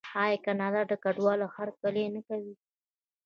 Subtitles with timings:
[0.23, 2.53] آیا کاناډا د کډوالو هرکلی نه کوي؟